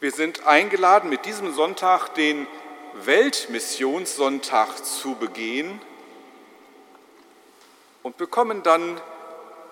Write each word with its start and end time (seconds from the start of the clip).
Wir 0.00 0.12
sind 0.12 0.46
eingeladen, 0.46 1.10
mit 1.10 1.24
diesem 1.24 1.52
Sonntag 1.52 2.10
den 2.14 2.46
Weltmissionssonntag 3.04 4.76
zu 4.84 5.16
begehen 5.16 5.80
und 8.04 8.16
bekommen 8.16 8.62
dann 8.62 9.00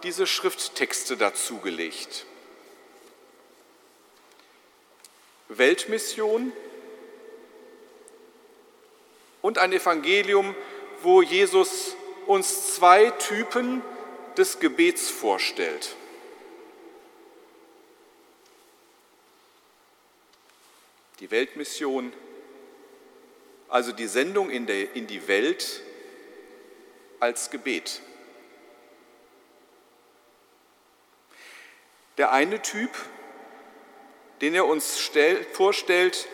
diese 0.03 0.27
Schrifttexte 0.27 1.17
dazugelegt. 1.17 2.27
Weltmission 5.49 6.53
und 9.43 9.59
ein 9.59 9.73
Evangelium, 9.73 10.57
wo 11.03 11.23
Jesus 11.23 11.95
uns 12.27 12.75
zwei 12.75 13.11
Typen 13.11 13.81
des 14.37 14.59
Gebets 14.59 15.09
vorstellt. 15.09 15.95
Die 21.21 21.31
Weltmission, 21.31 22.13
also 23.69 23.93
die 23.93 24.07
Sendung 24.07 24.51
in, 24.51 24.67
der, 24.67 24.95
in 24.95 25.07
die 25.07 25.27
Welt 25.29 25.81
als 27.21 27.51
Gebet. 27.51 28.03
Der 32.19 32.33
eine 32.33 32.61
Typ, 32.61 32.91
den 34.41 34.55
er 34.55 34.67
uns 34.67 35.01
stell, 35.01 35.43
vorstellt, 35.53 36.29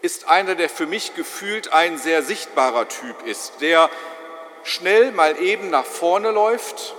ist 0.00 0.28
einer, 0.28 0.54
der 0.54 0.68
für 0.68 0.86
mich 0.86 1.14
gefühlt 1.14 1.72
ein 1.72 1.98
sehr 1.98 2.22
sichtbarer 2.22 2.88
Typ 2.88 3.26
ist, 3.26 3.60
der 3.60 3.90
schnell 4.64 5.12
mal 5.12 5.40
eben 5.40 5.70
nach 5.70 5.84
vorne 5.84 6.30
läuft, 6.30 6.94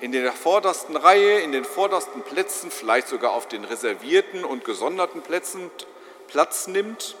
in 0.00 0.12
der 0.12 0.32
vordersten 0.32 0.96
Reihe, 0.96 1.40
in 1.40 1.52
den 1.52 1.64
vordersten 1.64 2.22
Plätzen, 2.22 2.70
vielleicht 2.70 3.08
sogar 3.08 3.32
auf 3.32 3.48
den 3.48 3.64
reservierten 3.64 4.44
und 4.44 4.64
gesonderten 4.64 5.22
Plätzen 5.22 5.70
Platz 6.28 6.66
nimmt. 6.66 7.16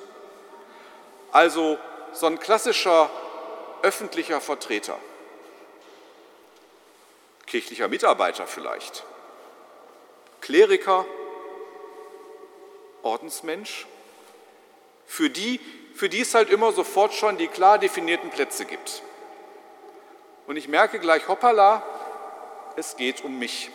Also 1.32 1.78
so 2.12 2.26
ein 2.26 2.38
klassischer 2.38 3.10
öffentlicher 3.82 4.40
Vertreter, 4.40 4.98
kirchlicher 7.46 7.88
Mitarbeiter 7.88 8.46
vielleicht, 8.46 9.04
Kleriker, 10.40 11.04
Ordensmensch, 13.02 13.86
für 15.06 15.28
die, 15.28 15.60
für 15.94 16.08
die 16.08 16.20
es 16.20 16.34
halt 16.34 16.50
immer 16.50 16.72
sofort 16.72 17.12
schon 17.14 17.36
die 17.36 17.48
klar 17.48 17.78
definierten 17.78 18.30
Plätze 18.30 18.64
gibt. 18.64 19.02
Und 20.46 20.56
ich 20.56 20.68
merke 20.68 20.98
gleich, 20.98 21.28
hoppala, 21.28 21.82
es 22.76 22.96
geht 22.96 23.24
um 23.24 23.38
mich. 23.38 23.70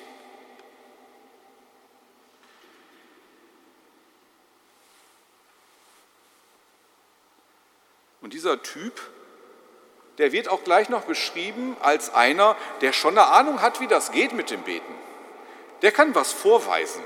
Und 8.29 8.35
dieser 8.35 8.61
Typ, 8.61 8.93
der 10.19 10.31
wird 10.31 10.49
auch 10.49 10.63
gleich 10.63 10.89
noch 10.89 11.05
beschrieben 11.05 11.75
als 11.81 12.13
einer, 12.13 12.55
der 12.81 12.93
schon 12.93 13.17
eine 13.17 13.25
Ahnung 13.25 13.59
hat, 13.59 13.79
wie 13.79 13.87
das 13.87 14.11
geht 14.11 14.33
mit 14.33 14.51
dem 14.51 14.61
Beten. 14.61 14.93
Der 15.81 15.91
kann 15.91 16.13
was 16.13 16.31
vorweisen. 16.31 17.03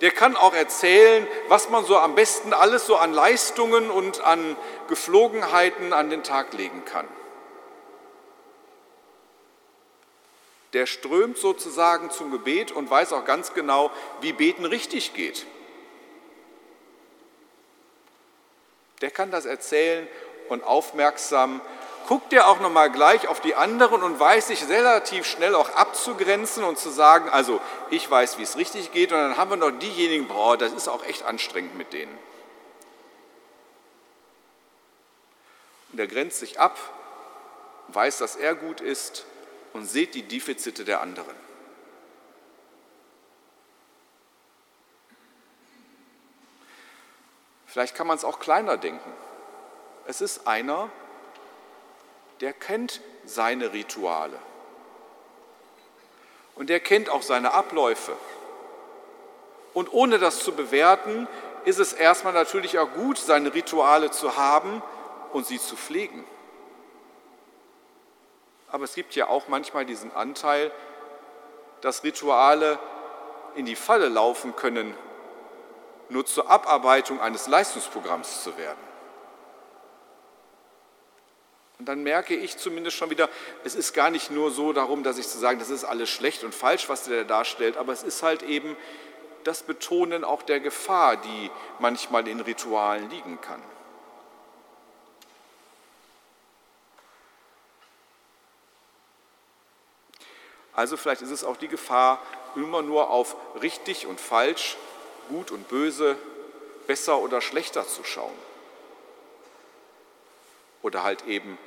Der 0.00 0.10
kann 0.12 0.34
auch 0.34 0.54
erzählen, 0.54 1.26
was 1.48 1.68
man 1.68 1.84
so 1.84 1.98
am 1.98 2.14
besten 2.14 2.54
alles 2.54 2.86
so 2.86 2.96
an 2.96 3.12
Leistungen 3.12 3.90
und 3.90 4.22
an 4.22 4.56
Geflogenheiten 4.88 5.92
an 5.92 6.08
den 6.08 6.22
Tag 6.22 6.54
legen 6.54 6.86
kann. 6.86 7.06
Der 10.72 10.86
strömt 10.86 11.36
sozusagen 11.36 12.10
zum 12.10 12.30
Gebet 12.30 12.72
und 12.72 12.88
weiß 12.88 13.12
auch 13.12 13.26
ganz 13.26 13.52
genau, 13.52 13.90
wie 14.22 14.32
Beten 14.32 14.64
richtig 14.64 15.12
geht. 15.12 15.44
Der 19.00 19.10
kann 19.10 19.30
das 19.30 19.44
erzählen 19.44 20.06
und 20.48 20.64
aufmerksam 20.64 21.60
guckt 22.06 22.32
er 22.32 22.48
auch 22.48 22.60
noch 22.60 22.70
mal 22.70 22.90
gleich 22.90 23.26
auf 23.28 23.40
die 23.40 23.54
anderen 23.54 24.02
und 24.02 24.18
weiß 24.18 24.48
sich 24.48 24.68
relativ 24.68 25.26
schnell 25.26 25.54
auch 25.54 25.70
abzugrenzen 25.70 26.64
und 26.64 26.78
zu 26.78 26.90
sagen, 26.90 27.28
also 27.30 27.60
ich 27.90 28.08
weiß, 28.08 28.38
wie 28.38 28.42
es 28.42 28.56
richtig 28.56 28.92
geht 28.92 29.12
und 29.12 29.18
dann 29.18 29.36
haben 29.36 29.50
wir 29.50 29.56
noch 29.56 29.72
diejenigen, 29.72 30.28
boah, 30.28 30.56
das 30.56 30.72
ist 30.72 30.88
auch 30.88 31.04
echt 31.04 31.24
anstrengend 31.24 31.76
mit 31.76 31.92
denen. 31.92 32.16
Und 35.92 35.98
er 35.98 36.06
grenzt 36.06 36.38
sich 36.38 36.60
ab, 36.60 36.78
weiß, 37.88 38.18
dass 38.18 38.36
er 38.36 38.54
gut 38.54 38.80
ist 38.80 39.24
und 39.72 39.86
sieht 39.86 40.14
die 40.14 40.22
Defizite 40.22 40.84
der 40.84 41.00
anderen. 41.00 41.45
Vielleicht 47.76 47.94
kann 47.94 48.06
man 48.06 48.16
es 48.16 48.24
auch 48.24 48.38
kleiner 48.38 48.78
denken. 48.78 49.12
Es 50.06 50.22
ist 50.22 50.46
einer, 50.46 50.88
der 52.40 52.54
kennt 52.54 53.02
seine 53.26 53.74
Rituale. 53.74 54.38
Und 56.54 56.70
der 56.70 56.80
kennt 56.80 57.10
auch 57.10 57.20
seine 57.20 57.52
Abläufe. 57.52 58.12
Und 59.74 59.92
ohne 59.92 60.18
das 60.18 60.38
zu 60.38 60.54
bewerten, 60.54 61.28
ist 61.66 61.78
es 61.78 61.92
erstmal 61.92 62.32
natürlich 62.32 62.78
auch 62.78 62.90
gut, 62.94 63.18
seine 63.18 63.52
Rituale 63.52 64.10
zu 64.10 64.38
haben 64.38 64.82
und 65.34 65.46
sie 65.46 65.60
zu 65.60 65.76
pflegen. 65.76 66.24
Aber 68.72 68.84
es 68.84 68.94
gibt 68.94 69.14
ja 69.16 69.26
auch 69.26 69.48
manchmal 69.48 69.84
diesen 69.84 70.16
Anteil, 70.16 70.72
dass 71.82 72.04
Rituale 72.04 72.78
in 73.54 73.66
die 73.66 73.76
Falle 73.76 74.08
laufen 74.08 74.56
können 74.56 74.96
nur 76.08 76.26
zur 76.26 76.50
Abarbeitung 76.50 77.20
eines 77.20 77.46
Leistungsprogramms 77.46 78.42
zu 78.42 78.56
werden. 78.56 78.78
Und 81.78 81.86
dann 81.86 82.02
merke 82.02 82.34
ich 82.34 82.56
zumindest 82.56 82.96
schon 82.96 83.10
wieder, 83.10 83.28
es 83.64 83.74
ist 83.74 83.92
gar 83.92 84.10
nicht 84.10 84.30
nur 84.30 84.50
so 84.50 84.72
darum, 84.72 85.02
dass 85.02 85.18
ich 85.18 85.28
zu 85.28 85.38
sagen, 85.38 85.58
das 85.58 85.68
ist 85.68 85.84
alles 85.84 86.08
schlecht 86.08 86.42
und 86.42 86.54
falsch, 86.54 86.88
was 86.88 87.04
der 87.04 87.24
darstellt, 87.24 87.76
aber 87.76 87.92
es 87.92 88.02
ist 88.02 88.22
halt 88.22 88.42
eben 88.42 88.76
das 89.44 89.62
Betonen 89.62 90.24
auch 90.24 90.42
der 90.42 90.60
Gefahr, 90.60 91.16
die 91.16 91.50
manchmal 91.78 92.26
in 92.28 92.40
Ritualen 92.40 93.10
liegen 93.10 93.40
kann. 93.40 93.62
Also 100.72 100.96
vielleicht 100.96 101.22
ist 101.22 101.30
es 101.30 101.44
auch 101.44 101.56
die 101.56 101.68
Gefahr, 101.68 102.20
immer 102.54 102.82
nur 102.82 103.10
auf 103.10 103.36
richtig 103.62 104.06
und 104.06 104.20
falsch 104.20 104.76
Gut 105.28 105.50
und 105.50 105.68
Böse, 105.68 106.16
besser 106.86 107.18
oder 107.18 107.40
schlechter 107.40 107.86
zu 107.86 108.04
schauen. 108.04 108.34
Oder 110.82 111.02
halt 111.02 111.26
eben 111.26 111.58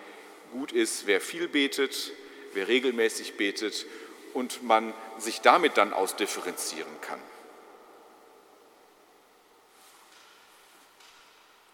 gut 0.52 0.72
ist, 0.72 1.08
wer 1.08 1.22
viel 1.22 1.48
betet, 1.48 2.12
wer 2.54 2.68
regelmäßig 2.68 3.38
betet 3.38 3.86
und 4.34 4.64
man 4.64 4.94
sich 5.18 5.42
damit 5.42 5.78
dann 5.78 5.94
ausdifferenzieren 5.94 7.02
kann. 7.02 7.22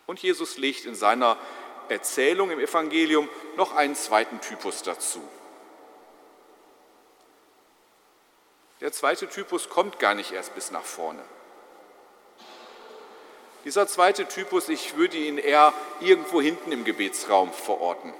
Und 0.08 0.22
Jesus 0.22 0.58
legt 0.58 0.86
in 0.86 0.96
seiner 0.96 1.38
Erzählung 1.90 2.52
im 2.52 2.60
Evangelium 2.60 3.30
noch 3.58 3.76
einen 3.76 3.96
zweiten 3.96 4.42
Typus 4.42 4.84
dazu. 4.84 5.22
Der 8.82 8.92
zweite 8.92 9.28
Typus 9.30 9.70
kommt 9.70 10.00
gar 10.00 10.14
nicht 10.14 10.32
erst 10.32 10.54
bis 10.54 10.72
nach 10.72 10.84
vorne. 10.84 11.24
Dieser 13.66 13.88
zweite 13.88 14.28
Typus, 14.28 14.70
ich 14.70 14.96
würde 14.96 15.18
ihn 15.18 15.40
eher 15.40 15.74
irgendwo 16.00 16.40
hinten 16.40 16.72
im 16.72 16.86
Gebetsraum 16.86 17.52
verorten. 17.52 18.14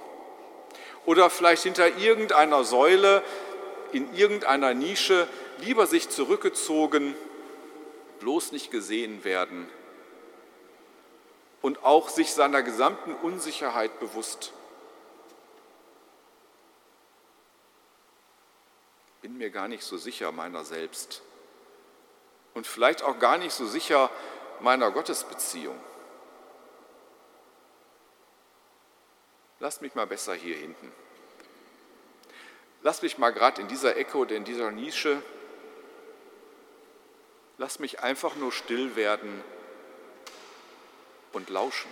Oder 1.04 1.30
vielleicht 1.30 1.62
hinter 1.62 1.96
irgendeiner 1.98 2.64
Säule, 2.64 3.22
in 3.92 4.12
irgendeiner 4.14 4.74
Nische, 4.74 5.28
lieber 5.58 5.86
sich 5.86 6.08
zurückgezogen, 6.08 7.14
bloß 8.18 8.50
nicht 8.50 8.72
gesehen 8.72 9.22
werden 9.22 9.68
und 11.62 11.84
auch 11.84 12.08
sich 12.08 12.32
seiner 12.32 12.62
gesamten 12.64 13.14
Unsicherheit 13.14 14.00
bewusst. 14.00 14.52
Bin 19.22 19.38
mir 19.38 19.50
gar 19.50 19.68
nicht 19.68 19.84
so 19.84 19.96
sicher 19.96 20.32
meiner 20.32 20.64
selbst 20.64 21.22
und 22.54 22.66
vielleicht 22.66 23.02
auch 23.02 23.18
gar 23.20 23.38
nicht 23.38 23.52
so 23.52 23.66
sicher 23.66 24.10
meiner 24.60 24.90
Gottesbeziehung. 24.90 25.78
Lass 29.58 29.80
mich 29.80 29.94
mal 29.94 30.06
besser 30.06 30.34
hier 30.34 30.56
hinten. 30.56 30.92
Lass 32.82 33.02
mich 33.02 33.18
mal 33.18 33.30
gerade 33.30 33.60
in 33.60 33.68
dieser 33.68 33.96
Ecke 33.96 34.18
oder 34.18 34.36
in 34.36 34.44
dieser 34.44 34.70
Nische. 34.70 35.22
Lass 37.58 37.78
mich 37.78 38.00
einfach 38.00 38.36
nur 38.36 38.52
still 38.52 38.96
werden 38.96 39.42
und 41.32 41.50
lauschen. 41.50 41.90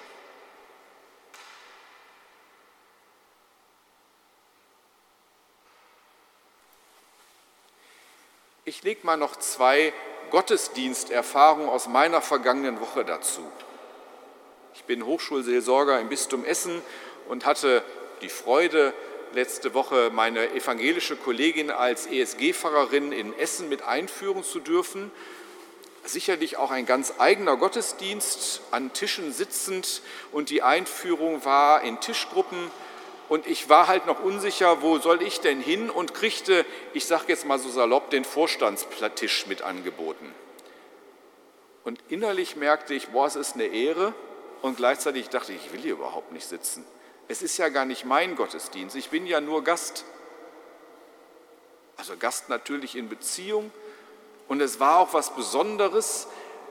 Ich 8.67 8.83
lege 8.83 9.05
mal 9.05 9.17
noch 9.17 9.37
zwei 9.37 9.93
Gottesdiensterfahrung 10.35 11.69
aus 11.69 11.87
meiner 11.87 12.21
vergangenen 12.21 12.81
Woche 12.81 13.05
dazu. 13.05 13.41
Ich 14.75 14.83
bin 14.83 15.07
Hochschulseelsorger 15.07 16.01
im 16.01 16.09
Bistum 16.09 16.45
Essen 16.45 16.83
und 17.29 17.47
hatte 17.47 17.85
die 18.21 18.29
Freude, 18.29 18.93
letzte 19.33 19.75
Woche 19.75 20.11
meine 20.13 20.53
evangelische 20.53 21.15
Kollegin 21.15 21.71
als 21.71 22.09
ESG-Pfarrerin 22.09 23.13
in 23.13 23.33
Essen 23.39 23.69
mit 23.69 23.83
einführen 23.83 24.43
zu 24.43 24.59
dürfen. 24.59 25.13
Sicherlich 26.03 26.57
auch 26.57 26.73
ein 26.73 26.85
ganz 26.85 27.15
eigener 27.19 27.57
Gottesdienst, 27.57 28.61
an 28.73 28.93
Tischen 28.93 29.33
sitzend 29.33 30.03
und 30.33 30.51
die 30.51 30.63
Einführung 30.63 31.45
war 31.45 31.83
in 31.83 32.01
Tischgruppen 32.01 32.73
und 33.29 33.47
ich 33.47 33.69
war 33.69 33.89
halt 33.89 34.07
noch 34.07 34.23
unsicher, 34.23 34.83
wo 34.83 34.99
soll 34.99 35.23
ich 35.23 35.41
denn 35.41 35.61
hin 35.61 35.91
und 35.91 36.15
kriegte, 36.15 36.67
ich 36.93 37.07
sage 37.07 37.25
jetzt 37.29 37.47
mal 37.47 37.59
so 37.59 37.69
salopp, 37.69 38.11
den 38.11 38.25
Vorstandstisch 38.25 39.47
mit 39.47 39.63
angeboten. 39.63 40.35
Und 41.85 42.01
innerlich 42.09 42.57
merkte 42.57 42.95
ich, 42.95 43.09
boah, 43.09 43.27
es 43.27 43.37
ist 43.37 43.55
eine 43.55 43.67
Ehre 43.67 44.15
und 44.63 44.77
gleichzeitig 44.77 45.29
dachte 45.29 45.53
ich, 45.53 45.67
ich 45.67 45.73
will 45.73 45.81
hier 45.81 45.93
überhaupt 45.93 46.33
nicht 46.33 46.47
sitzen. 46.47 46.85
Es 47.29 47.43
ist 47.43 47.57
ja 47.57 47.71
gar 47.71 47.85
nicht 47.85 48.05
mein 48.05 48.37
Gottesdienst, 48.37 48.97
ich 48.97 49.09
bin 49.09 49.27
ja 49.27 49.41
nur 49.41 49.65
Gast. 49.65 50.05
Also 51.97 52.17
Gast 52.17 52.49
natürlich 52.49 52.97
in 52.97 53.09
Beziehung. 53.09 53.71
Und 54.49 54.61
es 54.61 54.81
war 54.81 54.99
auch 54.99 55.15
was 55.15 55.35
Besonderes, 55.35 56.27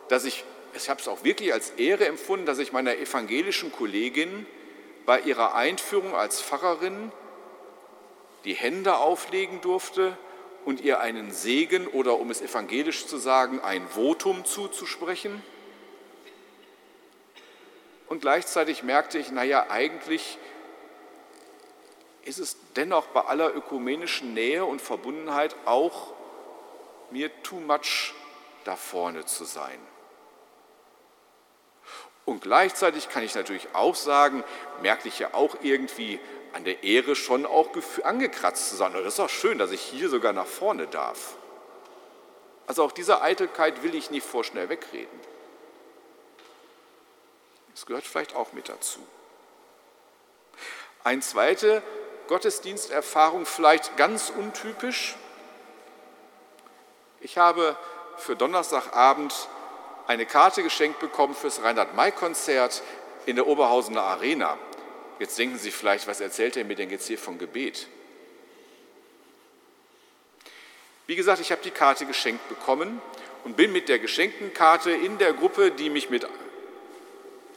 dass 0.10 0.26
ich, 0.26 0.44
ich 0.76 0.90
habe 0.90 1.02
es 1.02 1.08
auch 1.08 1.24
wirklich 1.24 1.54
als 1.54 1.72
Ehre 1.72 2.06
empfunden, 2.06 2.46
dass 2.46 2.60
ich 2.60 2.72
meiner 2.72 2.96
evangelischen 2.98 3.72
Kollegin 3.72 4.46
bei 5.06 5.20
ihrer 5.22 5.56
Einführung 5.56 6.16
als 6.16 6.42
Pfarrerin 6.42 7.12
die 8.46 8.54
Hände 8.54 8.98
auflegen 8.98 9.62
durfte 9.62 10.18
und 10.66 10.82
ihr 10.82 11.00
einen 11.00 11.32
Segen 11.32 11.88
oder 11.88 12.20
um 12.20 12.32
es 12.32 12.42
evangelisch 12.42 13.08
zu 13.08 13.18
sagen, 13.18 13.60
ein 13.62 13.88
Votum 13.88 14.46
zuzusprechen. 14.46 15.44
Und 18.08 18.22
gleichzeitig 18.22 18.84
merkte 18.84 19.18
ich, 19.18 19.32
naja, 19.32 19.68
eigentlich 19.70 20.38
ist 22.26 22.40
es 22.40 22.58
dennoch 22.76 23.08
bei 23.08 23.22
aller 23.22 23.54
ökumenischen 23.56 24.34
Nähe 24.34 24.66
und 24.66 24.82
Verbundenheit 24.82 25.56
auch 25.66 26.14
mir 27.12 27.30
too 27.44 27.60
much 27.60 28.14
da 28.64 28.76
vorne 28.76 29.26
zu 29.26 29.44
sein. 29.44 29.80
Und 32.26 32.42
gleichzeitig 32.42 33.10
kann 33.10 33.24
ich 33.24 33.36
natürlich 33.36 33.68
auch 33.74 33.96
sagen, 33.96 34.44
merke 34.82 35.08
ich 35.08 35.20
ja 35.20 35.34
auch 35.34 35.58
irgendwie 35.62 36.20
an 36.54 36.64
der 36.64 36.84
Ehre 36.84 37.16
schon 37.16 37.46
auch 37.46 37.70
angekratzt 38.04 38.70
zu 38.70 38.76
sein. 38.76 38.96
Und 38.96 39.04
das 39.04 39.16
ist 39.16 39.20
auch 39.20 39.30
schön, 39.30 39.58
dass 39.58 39.72
ich 39.72 39.82
hier 39.82 40.10
sogar 40.10 40.34
nach 40.34 40.46
vorne 40.46 40.88
darf. 40.88 41.36
Also 42.68 42.84
auch 42.84 42.92
diese 42.92 43.22
Eitelkeit 43.22 43.84
will 43.84 43.96
ich 43.96 44.10
nicht 44.10 44.26
vorschnell 44.26 44.70
wegreden. 44.70 45.20
Das 47.74 47.86
gehört 47.86 48.06
vielleicht 48.06 48.36
auch 48.36 48.54
mit 48.54 48.70
dazu. 48.70 49.00
Eine 51.04 51.22
zweite 51.22 51.82
Gottesdiensterfahrung, 52.28 53.46
vielleicht 53.46 53.98
ganz 53.98 54.30
untypisch. 54.30 55.16
Ich 57.20 57.38
habe 57.38 57.76
für 58.18 58.36
Donnerstagabend 58.36 59.34
eine 60.08 60.26
Karte 60.26 60.64
geschenkt 60.64 61.00
bekommen 61.00 61.36
fürs 61.36 61.62
Reinhard-May-Konzert 61.62 62.82
in 63.26 63.36
der 63.36 63.48
Oberhausener 63.48 64.02
Arena. 64.02 64.58
Jetzt 65.20 65.38
denken 65.38 65.58
Sie 65.58 65.72
vielleicht, 65.72 66.08
was 66.08 66.20
erzählt 66.20 66.58
er 66.58 66.66
mir 66.66 66.76
denn 66.76 66.90
jetzt 66.90 67.08
hier 67.08 67.18
von 67.18 67.38
Gebet? 67.38 67.88
Wie 71.08 71.16
gesagt, 71.16 71.42
ich 71.42 71.52
habe 71.52 71.62
die 71.62 71.72
Karte 71.72 72.06
geschenkt 72.06 72.48
bekommen 72.50 73.02
und 73.44 73.58
bin 73.58 73.72
mit 73.72 73.90
der 73.90 74.00
geschenkten 74.00 74.54
Karte 74.54 74.92
in 74.92 75.18
der 75.18 75.34
Gruppe, 75.34 75.72
die 75.72 75.90
mich 75.90 76.10
mit 76.10 76.28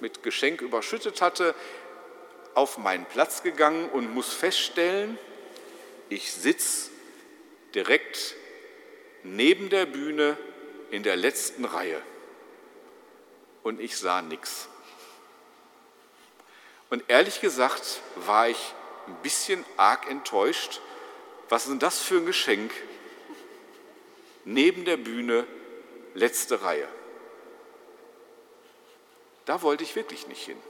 mit 0.00 0.22
Geschenk 0.22 0.60
überschüttet 0.60 1.22
hatte, 1.22 1.54
auf 2.54 2.76
meinen 2.76 3.06
Platz 3.06 3.42
gegangen 3.42 3.88
und 3.88 4.12
muss 4.14 4.32
feststellen, 4.32 5.18
ich 6.08 6.32
sitze 6.32 6.90
direkt 7.74 8.34
neben 9.22 9.70
der 9.70 9.86
Bühne 9.86 10.36
in 10.90 11.02
der 11.02 11.16
letzten 11.16 11.64
Reihe 11.64 12.00
und 13.66 13.80
ich 13.80 13.98
sah 13.98 14.22
nichts. 14.22 14.68
Und 16.88 17.02
ehrlich 17.08 17.40
gesagt 17.40 18.00
war 18.14 18.48
ich 18.48 18.74
ein 19.08 19.16
bisschen 19.24 19.64
arg 19.76 20.08
enttäuscht. 20.08 20.80
Was 21.48 21.64
ist 21.64 21.70
denn 21.70 21.80
das 21.80 22.00
für 22.00 22.18
ein 22.18 22.26
Geschenk? 22.26 22.72
Neben 24.44 24.84
der 24.84 24.96
Bühne, 24.96 25.48
letzte 26.14 26.62
Reihe. 26.62 26.86
Da 29.46 29.62
wollte 29.62 29.82
ich 29.82 29.96
wirklich 29.96 30.28
nicht 30.28 30.44
hin. 30.44 30.62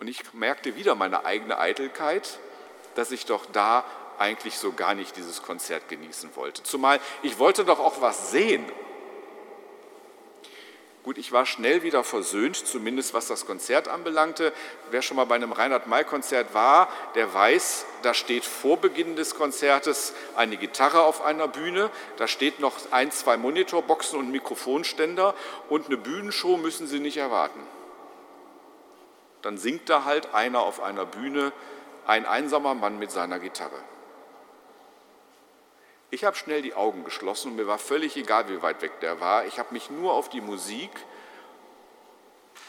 Und 0.00 0.08
ich 0.08 0.34
merkte 0.34 0.74
wieder 0.74 0.96
meine 0.96 1.24
eigene 1.24 1.56
Eitelkeit, 1.60 2.40
dass 2.96 3.12
ich 3.12 3.26
doch 3.26 3.46
da 3.46 3.84
eigentlich 4.20 4.58
so 4.58 4.72
gar 4.72 4.94
nicht 4.94 5.16
dieses 5.16 5.42
Konzert 5.42 5.88
genießen 5.88 6.36
wollte. 6.36 6.62
Zumal 6.62 7.00
ich 7.22 7.38
wollte 7.38 7.64
doch 7.64 7.80
auch 7.80 8.00
was 8.00 8.30
sehen. 8.30 8.64
Gut, 11.02 11.16
ich 11.16 11.32
war 11.32 11.46
schnell 11.46 11.82
wieder 11.82 12.04
versöhnt, 12.04 12.56
zumindest 12.56 13.14
was 13.14 13.26
das 13.26 13.46
Konzert 13.46 13.88
anbelangte. 13.88 14.52
Wer 14.90 15.00
schon 15.00 15.16
mal 15.16 15.24
bei 15.24 15.36
einem 15.36 15.52
Reinhard-May-Konzert 15.52 16.52
war, 16.52 16.88
der 17.14 17.32
weiß, 17.32 17.86
da 18.02 18.12
steht 18.12 18.44
vor 18.44 18.76
Beginn 18.76 19.16
des 19.16 19.34
Konzertes 19.34 20.12
eine 20.36 20.58
Gitarre 20.58 21.00
auf 21.00 21.22
einer 21.22 21.48
Bühne, 21.48 21.88
da 22.18 22.28
steht 22.28 22.60
noch 22.60 22.74
ein, 22.90 23.10
zwei 23.12 23.38
Monitorboxen 23.38 24.18
und 24.18 24.30
Mikrofonständer 24.30 25.34
und 25.70 25.86
eine 25.86 25.96
Bühnenshow 25.96 26.58
müssen 26.58 26.86
Sie 26.86 27.00
nicht 27.00 27.16
erwarten. 27.16 27.60
Dann 29.40 29.56
singt 29.56 29.88
da 29.88 30.04
halt 30.04 30.34
einer 30.34 30.60
auf 30.60 30.82
einer 30.82 31.06
Bühne, 31.06 31.52
ein 32.06 32.26
einsamer 32.26 32.74
Mann 32.74 32.98
mit 32.98 33.10
seiner 33.10 33.38
Gitarre. 33.38 33.82
Ich 36.12 36.24
habe 36.24 36.36
schnell 36.36 36.60
die 36.60 36.74
Augen 36.74 37.04
geschlossen 37.04 37.52
und 37.52 37.56
mir 37.56 37.68
war 37.68 37.78
völlig 37.78 38.16
egal, 38.16 38.48
wie 38.48 38.62
weit 38.62 38.82
weg 38.82 38.98
der 39.00 39.20
war. 39.20 39.46
Ich 39.46 39.60
habe 39.60 39.72
mich 39.72 39.90
nur 39.90 40.12
auf 40.12 40.28
die 40.28 40.40
Musik, 40.40 40.90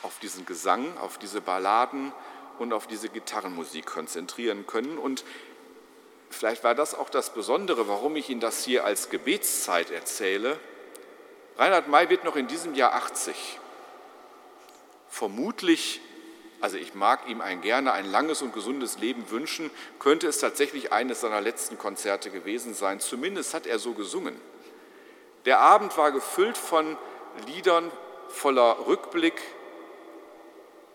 auf 0.03 0.19
diesen 0.19 0.45
Gesang, 0.45 0.97
auf 0.99 1.17
diese 1.17 1.41
Balladen 1.41 2.11
und 2.59 2.71
auf 2.71 2.85
diese 2.85 3.09
Gitarrenmusik 3.09 3.87
konzentrieren 3.87 4.67
können. 4.67 4.99
Und 4.99 5.23
vielleicht 6.29 6.63
war 6.63 6.75
das 6.75 6.93
auch 6.93 7.09
das 7.09 7.33
Besondere, 7.33 7.87
warum 7.87 8.15
ich 8.15 8.29
Ihnen 8.29 8.41
das 8.41 8.63
hier 8.63 8.85
als 8.85 9.09
Gebetszeit 9.09 9.89
erzähle. 9.89 10.59
Reinhard 11.57 11.87
May 11.87 12.09
wird 12.09 12.23
noch 12.23 12.35
in 12.35 12.47
diesem 12.47 12.75
Jahr 12.75 12.93
80. 12.93 13.59
Vermutlich 15.09 15.99
also 16.61 16.77
ich 16.77 16.93
mag 16.93 17.27
ihm 17.27 17.41
ein 17.41 17.61
gerne 17.61 17.91
ein 17.91 18.09
langes 18.09 18.41
und 18.43 18.53
gesundes 18.53 18.99
Leben 18.99 19.29
wünschen, 19.31 19.71
könnte 19.99 20.27
es 20.27 20.37
tatsächlich 20.37 20.93
eines 20.93 21.21
seiner 21.21 21.41
letzten 21.41 21.77
Konzerte 21.77 22.29
gewesen 22.29 22.75
sein. 22.75 22.99
Zumindest 22.99 23.53
hat 23.55 23.65
er 23.65 23.79
so 23.79 23.93
gesungen. 23.93 24.39
Der 25.45 25.59
Abend 25.59 25.97
war 25.97 26.11
gefüllt 26.11 26.57
von 26.57 26.97
Liedern 27.47 27.91
voller 28.29 28.85
Rückblick 28.85 29.41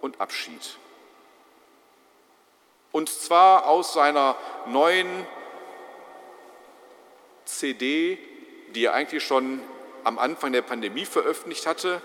und 0.01 0.21
Abschied. 0.21 0.79
Und 2.93 3.09
zwar 3.09 3.67
aus 3.67 3.93
seiner 3.93 4.37
neuen 4.67 5.27
CD, 7.45 8.19
die 8.75 8.85
er 8.85 8.95
eigentlich 8.95 9.25
schon 9.25 9.61
am 10.05 10.19
Anfang 10.19 10.53
der 10.53 10.63
Pandemie 10.63 11.05
veröffentlicht 11.05 11.67
hatte, 11.67 12.01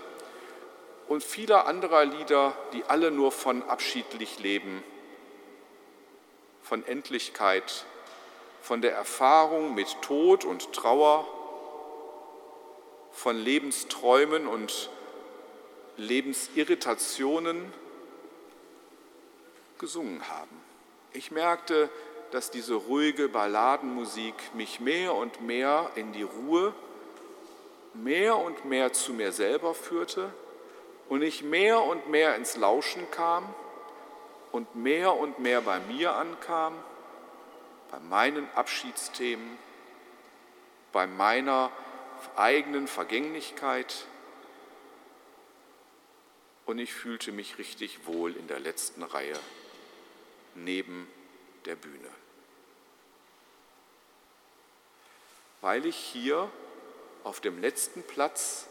und 1.08 1.24
vieler 1.24 1.68
anderer 1.68 2.06
Lieder, 2.06 2.56
die 2.74 2.84
alle 2.86 3.12
nur 3.12 3.32
von 3.32 3.64
abschiedlich 3.64 4.40
leben, 4.40 4.84
von 6.62 6.86
Endlichkeit, 6.86 7.86
von 8.62 8.82
der 8.82 8.94
Erfahrung 8.94 9.76
mit 9.76 10.02
Tod 10.02 10.46
und 10.46 10.72
Trauer, 10.74 11.28
von 13.12 13.38
Lebensträumen 13.38 14.48
und 14.48 14.90
Lebensirritationen 15.98 17.74
gesungen 19.78 20.30
haben. 20.30 20.62
Ich 21.12 21.32
merkte, 21.32 21.90
dass 22.32 22.52
diese 22.52 22.76
ruhige 22.76 23.28
Balladenmusik 23.28 24.36
mich 24.54 24.80
mehr 24.80 25.14
und 25.14 25.42
mehr 25.42 25.92
in 25.96 26.14
die 26.14 26.24
Ruhe, 26.24 26.74
mehr 27.94 28.38
und 28.38 28.64
mehr 28.64 28.94
zu 28.94 29.12
mir 29.12 29.34
selber 29.34 29.74
führte 29.74 30.32
und 31.12 31.24
ich 31.24 31.44
mehr 31.44 31.82
und 31.82 32.10
mehr 32.10 32.38
ins 32.38 32.56
Lauschen 32.56 33.12
kam 33.12 33.54
und 34.54 34.76
mehr 34.76 35.14
und 35.14 35.40
mehr 35.40 35.60
bei 35.60 35.82
mir 35.82 36.16
ankam, 36.16 36.74
bei 37.92 38.00
meinen 38.00 38.50
Abschiedsthemen, 38.56 39.58
bei 40.94 41.08
meiner 41.08 41.70
eigenen 42.38 42.88
Vergänglichkeit. 42.88 44.06
Und 46.66 46.80
ich 46.80 46.94
fühlte 46.94 47.34
mich 47.34 47.58
richtig 47.58 48.08
wohl 48.08 48.34
in 48.38 48.48
der 48.48 48.62
letzten 48.62 49.04
Reihe 49.04 49.38
neben 50.56 51.12
der 51.66 51.76
Bühne. 51.76 52.10
weil 55.62 55.86
ich 55.86 55.96
hier 55.96 56.50
auf 57.24 57.40
dem 57.40 57.62
letzten 57.62 58.02
Platz 58.02 58.66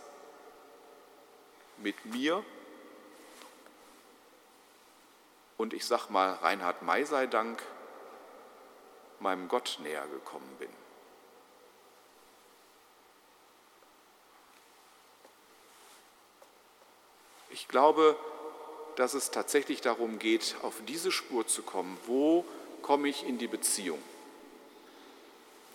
mit 1.80 2.04
mir 2.06 2.44
und 5.56 5.74
ich 5.74 5.84
sag 5.84 6.08
mal 6.08 6.32
Reinhard 6.34 6.82
May 6.82 7.04
sei 7.04 7.26
Dank 7.26 7.62
meinem 9.18 9.48
Gott 9.48 9.78
näher 9.82 10.06
gekommen 10.06 10.56
bin. 10.58 10.70
Ich 17.50 17.68
glaube, 17.68 18.16
dass 18.96 19.14
es 19.14 19.30
tatsächlich 19.30 19.80
darum 19.80 20.18
geht, 20.18 20.56
auf 20.62 20.74
diese 20.86 21.12
Spur 21.12 21.46
zu 21.46 21.62
kommen. 21.62 21.98
Wo 22.06 22.44
komme 22.80 23.08
ich 23.08 23.26
in 23.26 23.38
die 23.38 23.48
Beziehung? 23.48 24.02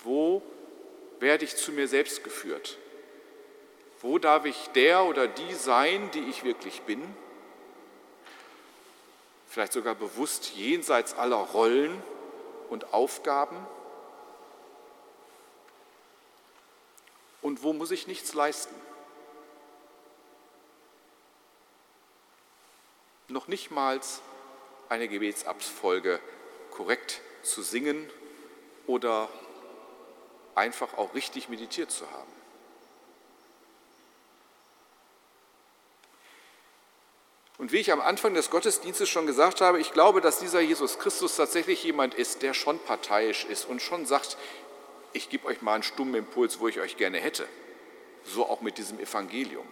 Wo 0.04 0.42
werde 1.20 1.46
ich 1.46 1.56
zu 1.56 1.72
mir 1.72 1.88
selbst 1.88 2.24
geführt? 2.24 2.78
Wo 4.02 4.20
darf 4.20 4.46
ich 4.46 4.68
der 4.76 5.06
oder 5.06 5.28
die 5.28 5.54
sein, 5.54 6.12
die 6.12 6.20
ich 6.30 6.44
wirklich 6.44 6.82
bin? 6.82 7.02
Vielleicht 9.48 9.74
sogar 9.74 9.96
bewusst 9.96 10.52
jenseits 10.56 11.14
aller 11.14 11.38
Rollen 11.38 12.04
und 12.70 12.94
Aufgaben? 12.94 13.58
Und 17.42 17.64
wo 17.64 17.74
muss 17.74 17.92
ich 17.92 18.08
nichts 18.08 18.34
leisten? 18.34 18.76
Noch 23.28 23.48
nicht 23.48 23.72
mal 23.72 24.02
eine 24.90 25.08
Gebetsabfolge 25.08 26.20
korrekt 26.72 27.22
zu 27.44 27.62
singen 27.62 28.10
oder 28.88 29.30
einfach 30.54 30.98
auch 30.98 31.14
richtig 31.14 31.50
meditiert 31.50 31.92
zu 31.92 32.10
haben. 32.12 32.45
Und 37.58 37.72
wie 37.72 37.78
ich 37.78 37.92
am 37.92 38.02
Anfang 38.02 38.34
des 38.34 38.50
Gottesdienstes 38.50 39.08
schon 39.08 39.28
gesagt 39.28 39.62
habe, 39.62 39.80
ich 39.80 39.94
glaube, 39.94 40.20
dass 40.20 40.40
dieser 40.40 40.60
Jesus 40.60 41.00
Christus 41.00 41.38
tatsächlich 41.38 41.84
jemand 41.84 42.14
ist, 42.14 42.42
der 42.42 42.54
schon 42.54 42.80
parteiisch 42.80 43.46
ist 43.46 43.66
und 43.66 43.82
schon 43.82 44.06
sagt, 44.06 44.38
ich 45.14 45.30
gebe 45.30 45.48
euch 45.48 45.62
mal 45.62 45.76
einen 45.76 45.84
stummen 45.84 46.16
Impuls, 46.16 46.60
wo 46.60 46.68
ich 46.68 46.80
euch 46.80 46.98
gerne 46.98 47.18
hätte. 47.20 47.48
So 48.26 48.46
auch 48.46 48.60
mit 48.60 48.78
diesem 48.78 49.00
Evangelium. 49.00 49.66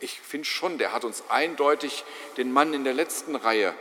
Ich 0.00 0.20
finde 0.20 0.46
schon, 0.46 0.78
der 0.78 0.92
hat 0.92 1.04
uns 1.04 1.24
eindeutig 1.28 2.04
den 2.36 2.52
Mann 2.52 2.72
in 2.72 2.84
der 2.84 2.94
letzten 2.94 3.36
Reihe 3.36 3.74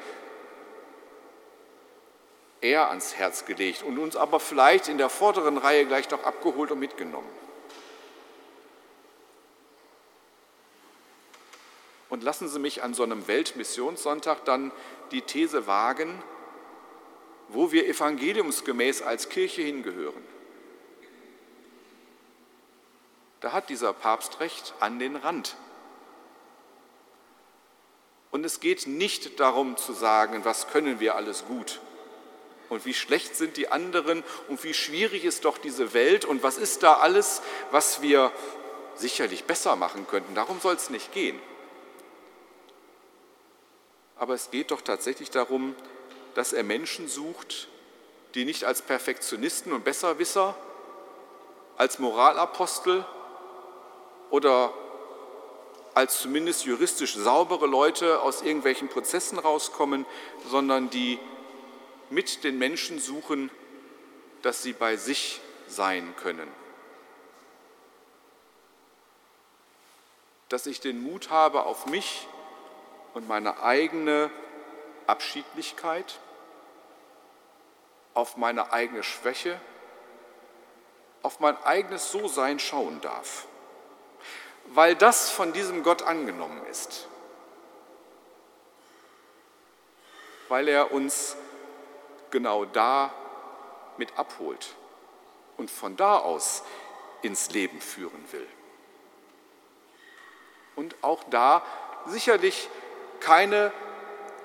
eher 2.61 2.89
ans 2.89 3.15
Herz 3.15 3.45
gelegt 3.45 3.83
und 3.83 3.99
uns 3.99 4.15
aber 4.15 4.39
vielleicht 4.39 4.87
in 4.87 4.97
der 4.97 5.09
vorderen 5.09 5.57
Reihe 5.57 5.85
gleich 5.85 6.09
noch 6.09 6.23
abgeholt 6.23 6.71
und 6.71 6.79
mitgenommen. 6.79 7.29
Und 12.09 12.23
lassen 12.23 12.47
Sie 12.47 12.59
mich 12.59 12.83
an 12.83 12.93
so 12.93 13.03
einem 13.03 13.27
Weltmissionssonntag 13.27 14.45
dann 14.45 14.71
die 15.11 15.21
These 15.21 15.67
wagen, 15.67 16.21
wo 17.49 17.71
wir 17.71 17.87
evangeliumsgemäß 17.87 19.01
als 19.01 19.29
Kirche 19.29 19.61
hingehören. 19.61 20.23
Da 23.41 23.51
hat 23.51 23.69
dieser 23.69 23.93
Papst 23.93 24.39
recht 24.39 24.73
an 24.79 24.99
den 24.99 25.15
Rand. 25.15 25.55
Und 28.31 28.43
es 28.43 28.59
geht 28.59 28.87
nicht 28.87 29.39
darum 29.39 29.77
zu 29.77 29.93
sagen, 29.93 30.43
was 30.43 30.67
können 30.67 30.99
wir 30.99 31.15
alles 31.15 31.45
gut 31.45 31.79
und 32.69 32.85
wie 32.85 32.93
schlecht 32.93 33.35
sind 33.35 33.57
die 33.57 33.69
anderen 33.71 34.23
und 34.49 34.63
wie 34.63 34.73
schwierig 34.73 35.23
ist 35.23 35.45
doch 35.45 35.57
diese 35.57 35.93
Welt 35.93 36.25
und 36.25 36.43
was 36.43 36.57
ist 36.57 36.83
da 36.83 36.95
alles, 36.95 37.41
was 37.71 38.01
wir 38.01 38.31
sicherlich 38.95 39.45
besser 39.45 39.75
machen 39.75 40.07
könnten. 40.07 40.35
Darum 40.35 40.59
soll 40.59 40.75
es 40.75 40.89
nicht 40.89 41.13
gehen 41.13 41.39
aber 44.17 44.33
es 44.33 44.51
geht 44.51 44.71
doch 44.71 44.81
tatsächlich 44.81 45.29
darum, 45.29 45.75
dass 46.35 46.53
er 46.53 46.63
Menschen 46.63 47.07
sucht, 47.07 47.67
die 48.33 48.45
nicht 48.45 48.65
als 48.65 48.81
Perfektionisten 48.81 49.73
und 49.73 49.83
Besserwisser, 49.83 50.55
als 51.77 51.99
Moralapostel 51.99 53.05
oder 54.29 54.73
als 55.93 56.19
zumindest 56.19 56.65
juristisch 56.65 57.15
saubere 57.15 57.67
Leute 57.67 58.21
aus 58.21 58.41
irgendwelchen 58.41 58.89
Prozessen 58.89 59.39
rauskommen, 59.39 60.05
sondern 60.49 60.89
die 60.89 61.19
mit 62.09 62.43
den 62.43 62.57
Menschen 62.57 62.99
suchen, 62.99 63.49
dass 64.41 64.61
sie 64.61 64.73
bei 64.73 64.97
sich 64.97 65.39
sein 65.67 66.13
können. 66.17 66.49
Dass 70.49 70.67
ich 70.67 70.81
den 70.81 71.01
Mut 71.01 71.29
habe, 71.29 71.63
auf 71.63 71.85
mich 71.87 72.27
und 73.15 73.29
meine 73.29 73.63
eigene 73.63 74.29
Abschiedlichkeit, 75.07 76.19
auf 78.13 78.35
meine 78.35 78.73
eigene 78.73 79.03
Schwäche, 79.03 79.59
auf 81.23 81.39
mein 81.39 81.57
eigenes 81.63 82.11
So-Sein 82.11 82.59
schauen 82.59 82.99
darf, 82.99 83.47
weil 84.67 84.95
das 84.95 85.31
von 85.31 85.53
diesem 85.53 85.81
Gott 85.81 86.03
angenommen 86.03 86.61
ist, 86.67 87.07
weil 90.49 90.67
er 90.67 90.91
uns 90.91 91.37
genau 92.31 92.65
da 92.65 93.13
mit 93.95 94.19
abholt 94.19 94.75
und 95.55 95.71
von 95.71 95.95
da 95.95 96.17
aus 96.17 96.63
ins 97.21 97.49
Leben 97.51 97.79
führen 97.79 98.29
will. 98.33 98.47
Und 100.75 101.01
auch 101.01 101.23
da 101.29 101.63
sicherlich 102.07 102.69
keine 103.25 103.73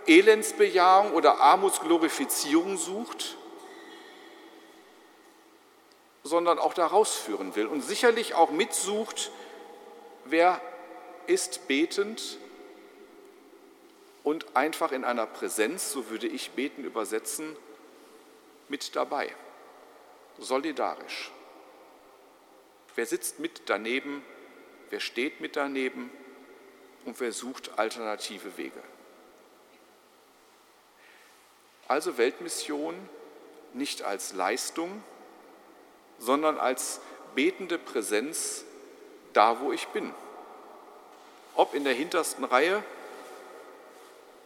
Elendsbejahung 0.07 1.13
oder 1.13 1.39
Armutsglorifizierung 1.39 2.79
sucht, 2.79 3.37
sondern 6.23 6.59
auch 6.59 6.73
da 6.73 6.87
rausführen 6.87 7.55
will 7.57 7.67
und 7.67 7.83
sicherlich 7.83 8.35
auch 8.35 8.51
mitsucht, 8.51 9.33
wer 10.25 10.63
ist 11.27 11.69
betend 11.69 12.39
und 14.25 14.57
einfach 14.57 14.93
in 14.93 15.05
einer 15.05 15.27
Präsenz, 15.27 15.93
so 15.93 16.09
würde 16.09 16.27
ich 16.27 16.53
beten 16.53 16.83
übersetzen, 16.83 17.55
mit 18.69 18.97
dabei, 18.97 19.31
solidarisch. 20.39 21.31
Wer 22.95 23.05
sitzt 23.05 23.41
mit 23.41 23.63
daneben, 23.67 24.25
wer 24.89 25.01
steht 25.01 25.43
mit 25.43 25.57
daneben, 25.57 26.11
und 27.05 27.19
wer 27.21 27.33
sucht 27.33 27.79
alternative 27.79 28.57
Wege. 28.57 28.83
Also 31.89 32.19
Weltmission 32.19 32.95
nicht 33.75 34.03
als 34.03 34.33
Leistung, 34.33 35.03
sondern 36.19 36.59
als 36.59 37.01
betende 37.35 37.79
Präsenz 37.79 38.65
da, 39.33 39.61
wo 39.61 39.73
ich 39.73 39.89
bin. 39.89 40.13
Ob 41.55 41.75
in 41.75 41.85
der 41.85 41.95
hintersten 41.95 42.45
Reihe 42.45 42.83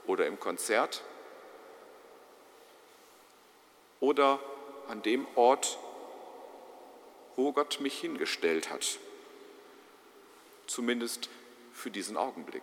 oder 0.07 0.27
im 0.27 0.39
Konzert 0.39 1.03
oder 4.01 4.39
an 4.89 5.03
dem 5.03 5.27
Ort, 5.35 5.79
wo 7.37 7.53
Gott 7.53 7.81
mich 7.81 7.99
hingestellt 7.99 8.71
hat. 8.71 8.99
Zumindest 10.67 11.29
für 11.75 11.91
diesen 11.91 12.17
Augenblick. 12.17 12.63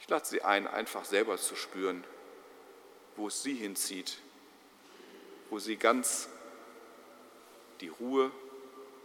Ich 0.00 0.08
lade 0.08 0.26
Sie 0.26 0.42
ein, 0.42 0.66
einfach 0.66 1.04
selber 1.04 1.38
zu 1.38 1.54
spüren, 1.54 2.04
wo 3.16 3.28
es 3.28 3.42
Sie 3.42 3.54
hinzieht, 3.54 4.18
wo 5.50 5.58
Sie 5.58 5.76
ganz 5.76 6.28
die 7.80 7.88
Ruhe 7.88 8.30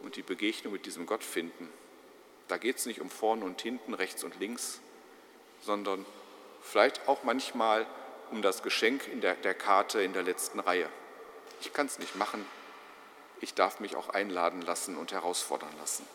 und 0.01 0.15
die 0.15 0.23
Begegnung 0.23 0.73
mit 0.73 0.85
diesem 0.85 1.05
Gott 1.05 1.23
finden. 1.23 1.69
Da 2.47 2.57
geht 2.57 2.77
es 2.77 2.85
nicht 2.85 3.01
um 3.01 3.09
vorne 3.09 3.45
und 3.45 3.61
hinten, 3.61 3.93
rechts 3.93 4.23
und 4.23 4.39
links, 4.39 4.81
sondern 5.61 6.05
vielleicht 6.61 7.07
auch 7.07 7.23
manchmal 7.23 7.85
um 8.31 8.41
das 8.41 8.63
Geschenk 8.63 9.07
in 9.07 9.21
der, 9.21 9.35
der 9.35 9.53
Karte 9.53 10.01
in 10.01 10.13
der 10.13 10.23
letzten 10.23 10.59
Reihe. 10.59 10.87
Ich 11.61 11.73
kann 11.73 11.85
es 11.85 11.99
nicht 11.99 12.15
machen. 12.15 12.45
Ich 13.41 13.53
darf 13.53 13.79
mich 13.79 13.95
auch 13.95 14.09
einladen 14.09 14.61
lassen 14.61 14.97
und 14.97 15.11
herausfordern 15.11 15.73
lassen. 15.79 16.05